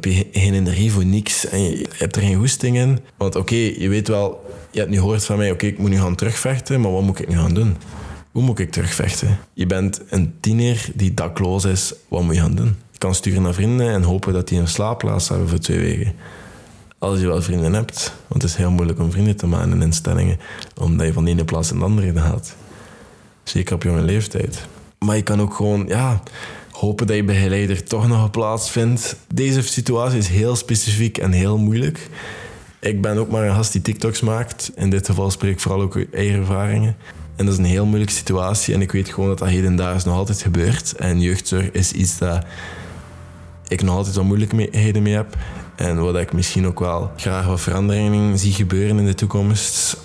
heb 0.02 0.04
je 0.04 0.26
geen 0.40 0.54
energie 0.54 0.92
voor 0.92 1.04
niks 1.04 1.46
en 1.46 1.62
je 1.62 1.86
hebt 1.96 2.16
er 2.16 2.22
geen 2.22 2.36
goesting 2.36 2.76
in. 2.76 2.98
Want 3.16 3.36
oké, 3.36 3.54
je 3.54 3.88
weet 3.88 4.08
wel, 4.08 4.50
je 4.70 4.78
hebt 4.78 4.90
nu 4.90 4.96
gehoord 4.96 5.24
van 5.24 5.36
mij, 5.36 5.50
oké, 5.50 5.66
ik 5.66 5.78
moet 5.78 5.90
nu 5.90 5.98
gaan 5.98 6.14
terugvechten, 6.14 6.80
maar 6.80 6.92
wat 6.92 7.02
moet 7.02 7.18
ik 7.18 7.28
nu 7.28 7.36
gaan 7.36 7.54
doen? 7.54 7.76
Hoe 8.32 8.42
moet 8.42 8.58
ik 8.58 8.70
terugvechten? 8.70 9.38
Je 9.52 9.66
bent 9.66 10.00
een 10.08 10.34
tiener 10.40 10.88
die 10.94 11.14
dakloos 11.14 11.64
is, 11.64 11.94
wat 12.08 12.22
moet 12.22 12.34
je 12.34 12.40
gaan 12.40 12.54
doen? 12.54 12.76
Je 12.90 12.98
kan 12.98 13.14
sturen 13.14 13.42
naar 13.42 13.54
vrienden 13.54 13.88
en 13.88 14.02
hopen 14.02 14.32
dat 14.32 14.48
die 14.48 14.58
een 14.58 14.68
slaapplaats 14.68 15.28
hebben 15.28 15.48
voor 15.48 15.58
twee 15.58 15.78
weken. 15.78 16.12
Als 16.98 17.20
je 17.20 17.26
wel 17.26 17.42
vrienden 17.42 17.72
hebt, 17.72 18.12
want 18.26 18.42
het 18.42 18.50
is 18.50 18.56
heel 18.56 18.70
moeilijk 18.70 18.98
om 18.98 19.10
vrienden 19.10 19.36
te 19.36 19.46
maken 19.46 19.72
in 19.72 19.82
instellingen, 19.82 20.38
omdat 20.80 21.06
je 21.06 21.12
van 21.12 21.24
de 21.24 21.30
ene 21.30 21.44
plaats 21.44 21.70
in 21.70 21.78
de 21.78 21.84
andere 21.84 22.20
gaat. 22.20 22.56
Zeker 23.42 23.74
op 23.74 23.82
jonge 23.82 24.02
leeftijd. 24.02 24.66
Maar 24.98 25.16
je 25.16 25.22
kan 25.22 25.40
ook 25.40 25.54
gewoon, 25.54 25.84
ja, 25.86 26.22
hopen 26.80 27.06
dat 27.06 27.16
je 27.16 27.24
begeleider 27.24 27.84
toch 27.84 28.08
nog 28.08 28.22
een 28.22 28.30
plaats 28.30 28.70
vindt. 28.70 29.16
Deze 29.34 29.62
situatie 29.62 30.18
is 30.18 30.28
heel 30.28 30.56
specifiek 30.56 31.18
en 31.18 31.32
heel 31.32 31.58
moeilijk. 31.58 32.08
Ik 32.80 33.02
ben 33.02 33.18
ook 33.18 33.30
maar 33.30 33.44
een 33.44 33.54
gast 33.54 33.72
die 33.72 33.82
TikToks 33.82 34.20
maakt. 34.20 34.72
In 34.74 34.90
dit 34.90 35.06
geval 35.06 35.30
spreek 35.30 35.52
ik 35.52 35.60
vooral 35.60 35.80
ook 35.80 35.98
eigen 36.12 36.38
ervaringen. 36.38 36.96
En 37.36 37.44
dat 37.44 37.54
is 37.54 37.60
een 37.60 37.64
heel 37.64 37.86
moeilijke 37.86 38.14
situatie. 38.14 38.74
En 38.74 38.80
ik 38.80 38.92
weet 38.92 39.08
gewoon 39.08 39.28
dat 39.28 39.38
dat 39.38 39.48
hedendaags 39.48 40.04
nog 40.04 40.14
altijd 40.14 40.42
gebeurt. 40.42 40.94
En 40.96 41.20
jeugdzorg 41.20 41.70
is 41.70 41.92
iets 41.92 42.18
dat 42.18 42.44
ik 43.68 43.82
nog 43.82 43.96
altijd 43.96 44.14
wat 44.14 44.24
moeilijkheden 44.24 45.02
mee 45.02 45.14
heb. 45.14 45.36
En 45.76 46.02
wat 46.02 46.16
ik 46.16 46.32
misschien 46.32 46.66
ook 46.66 46.78
wel 46.78 47.10
graag 47.16 47.46
wat 47.46 47.60
veranderingen 47.60 48.38
zie 48.38 48.52
gebeuren 48.52 48.98
in 48.98 49.06
de 49.06 49.14
toekomst. 49.14 49.96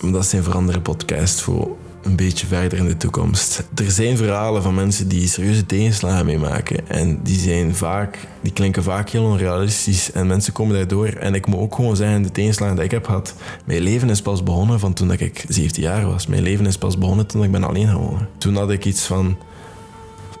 Dat 0.00 0.24
is 0.24 0.32
een 0.32 0.42
veranderde 0.42 0.80
podcast 0.80 1.40
voor 1.40 1.76
een 2.02 2.16
beetje 2.16 2.46
verder 2.46 2.78
in 2.78 2.86
de 2.86 2.96
toekomst. 2.96 3.64
Er 3.74 3.90
zijn 3.90 4.16
verhalen 4.16 4.62
van 4.62 4.74
mensen 4.74 5.08
die 5.08 5.28
serieuze 5.28 5.66
tegenslagen 5.66 6.26
meemaken. 6.26 6.88
En 6.88 7.20
die, 7.22 7.38
zijn 7.38 7.74
vaak, 7.74 8.18
die 8.40 8.52
klinken 8.52 8.82
vaak 8.82 9.08
heel 9.08 9.24
onrealistisch. 9.24 10.12
En 10.12 10.26
mensen 10.26 10.52
komen 10.52 10.76
daardoor. 10.76 11.06
En 11.06 11.34
ik 11.34 11.46
moet 11.46 11.60
ook 11.60 11.74
gewoon 11.74 11.96
zeggen, 11.96 12.22
de 12.22 12.32
tegenslagen 12.32 12.76
die 12.76 12.84
ik 12.84 12.90
heb 12.90 13.04
gehad... 13.04 13.34
Mijn 13.64 13.80
leven 13.80 14.10
is 14.10 14.22
pas 14.22 14.42
begonnen 14.42 14.80
van 14.80 14.92
toen 14.92 15.12
ik 15.12 15.44
17 15.48 15.82
jaar 15.82 16.06
was. 16.06 16.26
Mijn 16.26 16.42
leven 16.42 16.66
is 16.66 16.78
pas 16.78 16.98
begonnen 16.98 17.26
toen 17.26 17.42
ik 17.42 17.50
ben 17.50 17.64
alleen 17.64 17.88
gewonnen. 17.88 18.28
Toen 18.38 18.56
had 18.56 18.70
ik 18.70 18.84
iets 18.84 19.06
van... 19.06 19.38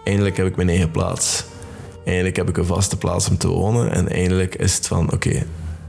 Eindelijk 0.04 0.36
heb 0.36 0.46
ik 0.46 0.56
mijn 0.56 0.68
eigen 0.68 0.90
plaats. 0.90 1.44
Eindelijk 2.04 2.36
heb 2.36 2.48
ik 2.48 2.56
een 2.56 2.64
vaste 2.64 2.96
plaats 2.96 3.28
om 3.28 3.38
te 3.38 3.48
wonen. 3.48 3.92
En 3.92 4.08
eindelijk 4.08 4.54
is 4.54 4.74
het 4.74 4.86
van, 4.86 5.12
oké, 5.12 5.42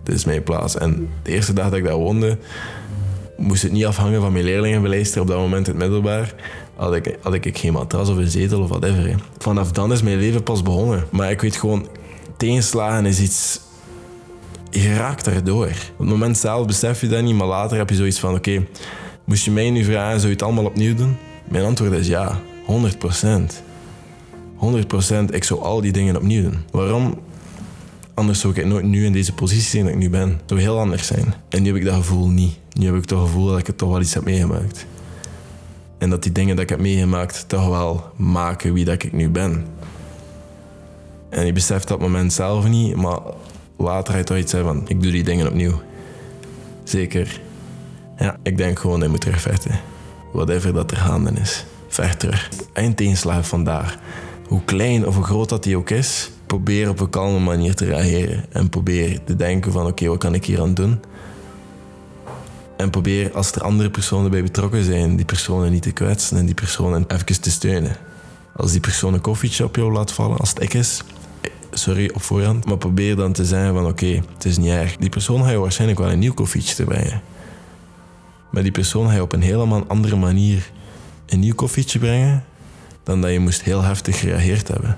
dit 0.03 0.15
is 0.15 0.25
mijn 0.25 0.43
plaats. 0.43 0.77
En 0.77 1.09
de 1.23 1.31
eerste 1.31 1.53
dag 1.53 1.69
dat 1.69 1.77
ik 1.77 1.83
daar 1.83 1.95
woonde 1.95 2.37
moest 3.37 3.63
het 3.63 3.71
niet 3.71 3.85
afhangen 3.85 4.21
van 4.21 4.31
mijn 4.31 4.43
leerlingenbeleister 4.43 5.21
op 5.21 5.27
dat 5.27 5.37
moment 5.37 5.67
in 5.67 5.73
het 5.73 5.81
middelbaar. 5.81 6.33
Had 6.75 6.95
ik, 6.95 7.17
had 7.21 7.33
ik 7.33 7.57
geen 7.57 7.73
matras 7.73 8.09
of 8.09 8.17
een 8.17 8.27
zetel 8.27 8.61
of 8.61 8.69
whatever. 8.69 9.15
Vanaf 9.37 9.71
dan 9.71 9.91
is 9.91 10.01
mijn 10.01 10.17
leven 10.17 10.43
pas 10.43 10.61
begonnen. 10.61 11.03
Maar 11.09 11.31
ik 11.31 11.41
weet 11.41 11.55
gewoon, 11.55 11.87
tegenslagen 12.37 13.05
is 13.05 13.19
iets... 13.19 13.59
Je 14.69 14.93
raakt 14.93 15.27
erdoor. 15.27 15.67
Op 15.67 15.97
het 15.97 16.07
moment 16.07 16.37
zelf 16.37 16.67
besef 16.67 17.01
je 17.01 17.07
dat 17.07 17.23
niet, 17.23 17.35
maar 17.35 17.47
later 17.47 17.77
heb 17.77 17.89
je 17.89 17.95
zoiets 17.95 18.19
van... 18.19 18.35
Oké, 18.35 18.65
moest 19.23 19.45
je 19.45 19.51
mij 19.51 19.69
nu 19.69 19.83
vragen, 19.83 20.15
zou 20.19 20.27
je 20.27 20.33
het 20.33 20.43
allemaal 20.43 20.65
opnieuw 20.65 20.95
doen? 20.95 21.17
Mijn 21.47 21.65
antwoord 21.65 21.91
is 21.91 22.07
ja, 22.07 22.39
100 22.65 22.97
procent. 22.97 23.63
100 24.55 24.87
procent, 24.87 25.33
ik 25.33 25.43
zou 25.43 25.61
al 25.61 25.81
die 25.81 25.91
dingen 25.91 26.15
opnieuw 26.15 26.41
doen. 26.43 26.57
Waarom? 26.71 27.19
Anders 28.21 28.39
zou 28.39 28.55
ik 28.55 28.65
nooit 28.65 28.85
nu 28.85 29.05
in 29.05 29.11
deze 29.11 29.33
positie 29.33 29.69
zijn 29.69 29.83
dat 29.83 29.93
ik 29.93 29.99
nu 29.99 30.09
ben. 30.09 30.29
Het 30.29 30.41
zou 30.45 30.59
heel 30.59 30.79
anders 30.79 31.07
zijn. 31.07 31.33
En 31.49 31.61
nu 31.61 31.67
heb 31.67 31.77
ik 31.77 31.85
dat 31.85 31.95
gevoel 31.95 32.27
niet. 32.27 32.57
Nu 32.73 32.85
heb 32.85 32.95
ik 32.95 33.01
het 33.01 33.19
gevoel 33.19 33.47
dat 33.47 33.59
ik 33.59 33.67
het 33.67 33.77
toch 33.77 33.89
wel 33.89 34.01
iets 34.01 34.13
heb 34.13 34.23
meegemaakt. 34.23 34.85
En 35.97 36.09
dat 36.09 36.23
die 36.23 36.31
dingen 36.31 36.55
dat 36.55 36.63
ik 36.63 36.69
heb 36.69 36.79
meegemaakt 36.79 37.43
toch 37.47 37.67
wel 37.67 38.11
maken 38.15 38.73
wie 38.73 38.85
dat 38.85 39.03
ik 39.03 39.13
nu 39.13 39.29
ben. 39.29 39.65
En 41.29 41.45
je 41.45 41.53
beseft 41.53 41.87
dat 41.87 41.99
moment 41.99 42.33
zelf 42.33 42.67
niet, 42.67 42.95
maar 42.95 43.19
later 43.77 44.13
hij 44.13 44.23
toch 44.23 44.37
iets 44.37 44.51
zei 44.51 44.63
van, 44.63 44.83
ik 44.87 45.01
doe 45.01 45.11
die 45.11 45.23
dingen 45.23 45.47
opnieuw. 45.47 45.81
Zeker. 46.83 47.41
Ja, 48.17 48.37
ik 48.43 48.57
denk 48.57 48.79
gewoon 48.79 48.95
dat 48.95 49.05
je 49.05 49.11
moet 49.11 49.21
terugvechten. 49.21 49.79
Whatever 50.33 50.73
dat 50.73 50.91
er 50.91 50.97
gaande 50.97 51.31
is. 51.41 51.65
Vecht 51.87 52.19
terug. 52.19 52.49
Eindtegenslag 52.73 53.47
vandaag. 53.47 53.97
Hoe 54.47 54.63
klein 54.65 55.07
of 55.07 55.15
hoe 55.15 55.23
groot 55.23 55.49
dat 55.49 55.63
die 55.63 55.77
ook 55.77 55.89
is, 55.89 56.31
probeer 56.51 56.89
op 56.89 56.99
een 56.99 57.09
kalme 57.09 57.39
manier 57.39 57.75
te 57.75 57.85
reageren. 57.85 58.45
En 58.49 58.69
probeer 58.69 59.23
te 59.23 59.35
denken 59.35 59.71
van 59.71 59.85
oké, 59.85 60.07
wat 60.07 60.17
kan 60.17 60.33
ik 60.33 60.45
hier 60.45 60.61
aan 60.61 60.73
doen? 60.73 60.99
En 62.77 62.89
probeer 62.89 63.33
als 63.33 63.51
er 63.51 63.61
andere 63.61 63.89
personen 63.89 64.31
bij 64.31 64.43
betrokken 64.43 64.83
zijn, 64.83 65.15
die 65.15 65.25
personen 65.25 65.71
niet 65.71 65.81
te 65.81 65.91
kwetsen 65.91 66.37
en 66.37 66.45
die 66.45 66.55
personen 66.55 67.05
even 67.07 67.41
te 67.41 67.51
steunen. 67.51 67.95
Als 68.55 68.71
die 68.71 68.79
persoon 68.79 69.13
een 69.13 69.21
koffietje 69.21 69.63
op 69.63 69.75
jou 69.75 69.91
laat 69.91 70.11
vallen, 70.11 70.37
als 70.37 70.49
het 70.49 70.61
ik 70.61 70.73
is, 70.73 71.03
sorry 71.71 72.11
op 72.13 72.21
voorhand, 72.21 72.65
maar 72.65 72.77
probeer 72.77 73.15
dan 73.15 73.33
te 73.33 73.45
zeggen 73.45 73.73
van 73.73 73.85
oké, 73.85 74.21
het 74.33 74.45
is 74.45 74.57
niet 74.57 74.69
erg. 74.69 74.97
Die 74.97 75.09
persoon 75.09 75.43
ga 75.43 75.49
je 75.49 75.57
waarschijnlijk 75.57 75.99
wel 75.99 76.11
een 76.11 76.19
nieuw 76.19 76.33
koffietje 76.33 76.75
te 76.75 76.83
brengen. 76.83 77.21
Maar 78.49 78.63
die 78.63 78.71
persoon 78.71 79.07
ga 79.07 79.13
je 79.13 79.21
op 79.21 79.33
een 79.33 79.41
helemaal 79.41 79.83
andere 79.87 80.15
manier 80.15 80.71
een 81.25 81.39
nieuw 81.39 81.55
koffietje 81.55 81.99
brengen 81.99 82.43
dan 83.03 83.21
dat 83.21 83.31
je 83.31 83.39
moest 83.39 83.61
heel 83.61 83.81
heftig 83.81 84.19
gereageerd 84.19 84.67
hebben. 84.67 84.97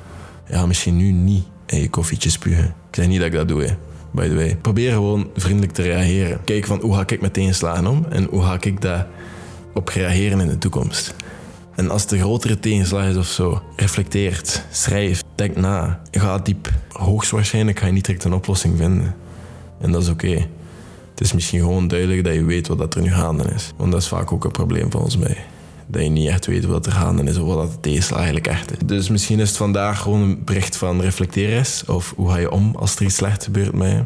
Ja, 0.50 0.66
misschien 0.66 0.98
nu 0.98 1.12
niet 1.12 1.44
in 1.66 1.80
je 1.80 1.90
koffietje 1.90 2.30
spugen. 2.30 2.66
Ik 2.66 2.96
zeg 2.96 3.08
niet 3.08 3.18
dat 3.18 3.28
ik 3.28 3.34
dat 3.34 3.48
doe, 3.48 3.78
by 4.12 4.28
the 4.28 4.36
way. 4.36 4.56
Probeer 4.56 4.92
gewoon 4.92 5.30
vriendelijk 5.36 5.74
te 5.74 5.82
reageren. 5.82 6.44
Kijk 6.44 6.66
van 6.66 6.82
hoe 6.82 6.96
ga 6.96 7.04
ik 7.08 7.22
met 7.22 7.34
tegenslagen 7.34 7.88
om 7.88 8.06
en 8.10 8.24
hoe 8.24 8.44
ga 8.44 8.58
ik 8.60 8.82
daar 8.82 9.08
op 9.74 9.88
reageren 9.88 10.40
in 10.40 10.48
de 10.48 10.58
toekomst. 10.58 11.16
En 11.76 11.90
als 11.90 12.08
de 12.08 12.20
grotere 12.20 12.60
tegenslag 12.60 13.08
is 13.08 13.16
of 13.16 13.28
zo, 13.28 13.62
reflecteert, 13.76 14.66
schrijf, 14.72 15.24
denk 15.36 15.56
na, 15.56 16.02
ga 16.12 16.38
diep. 16.38 16.70
Hoogstwaarschijnlijk 16.90 17.80
ga 17.80 17.86
je 17.86 17.92
niet 17.92 18.06
direct 18.06 18.24
een 18.24 18.34
oplossing 18.34 18.78
vinden. 18.78 19.16
En 19.82 19.92
dat 19.92 20.02
is 20.02 20.10
oké. 20.10 20.48
Het 21.10 21.22
is 21.22 21.34
misschien 21.34 21.60
gewoon 21.60 21.88
duidelijk 21.88 22.24
dat 22.24 22.34
je 22.34 22.44
weet 22.44 22.68
wat 22.68 22.78
dat 22.78 22.96
er 22.96 23.02
nu 23.02 23.12
gaande 23.12 23.44
is. 23.56 23.74
Want 23.78 23.92
dat 23.92 24.02
is 24.02 24.08
vaak 24.08 24.32
ook 24.32 24.46
een 24.46 24.52
probleem 24.52 24.90
ons 24.94 25.18
mij 25.18 25.38
dat 25.88 26.04
je 26.04 26.10
niet 26.10 26.28
echt 26.28 26.46
weet 26.46 26.66
wat 26.66 26.86
er 26.86 26.92
gaande 26.92 27.24
is 27.24 27.38
of 27.38 27.56
wat 27.56 27.72
de 27.72 27.80
tegenslag 27.80 28.18
eigenlijk 28.18 28.48
echt 28.48 28.72
is. 28.72 28.78
Dus 28.86 29.10
misschien 29.10 29.40
is 29.40 29.48
het 29.48 29.58
vandaag 29.58 30.00
gewoon 30.00 30.22
een 30.22 30.44
bericht 30.44 30.78
van 30.78 31.02
reflecteren 31.02 31.60
is. 31.60 31.84
Of 31.86 32.14
hoe 32.16 32.30
ga 32.30 32.38
je 32.38 32.52
om 32.52 32.76
als 32.76 32.96
er 32.96 33.02
iets 33.02 33.16
slecht 33.16 33.44
gebeurt 33.44 33.74
met 33.74 33.92
je. 33.92 34.04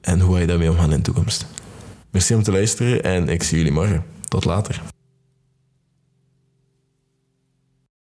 En 0.00 0.20
hoe 0.20 0.34
ga 0.34 0.40
je 0.40 0.46
daarmee 0.46 0.70
omgaan 0.70 0.90
in 0.90 0.96
de 0.96 1.02
toekomst. 1.02 1.46
Merci 2.10 2.34
om 2.34 2.42
te 2.42 2.52
luisteren 2.52 3.02
en 3.02 3.28
ik 3.28 3.42
zie 3.42 3.56
jullie 3.56 3.72
morgen. 3.72 4.04
Tot 4.28 4.44
later. 4.44 4.82